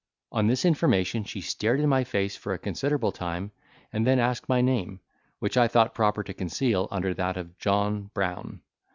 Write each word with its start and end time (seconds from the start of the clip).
On 0.31 0.47
this 0.47 0.65
information 0.65 1.23
she 1.23 1.41
stared 1.41 1.79
in 1.79 1.87
my 1.87 2.03
face 2.03 2.35
for 2.35 2.55
a 2.55 2.57
considerable 2.57 3.11
time, 3.11 3.51
and 3.93 4.03
then 4.07 4.17
asked 4.17 4.49
my 4.49 4.59
name, 4.59 4.99
which 5.37 5.57
I 5.57 5.67
thought 5.67 5.93
proper 5.93 6.23
to 6.23 6.33
conceal 6.33 6.87
under 6.89 7.13
that 7.13 7.37
of 7.37 7.55
John 7.59 8.09
Brown. 8.15 8.61